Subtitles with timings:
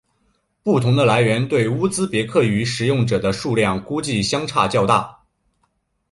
[0.63, 5.19] 不同的来源对乌兹别克语使用者的数量估计相差较大。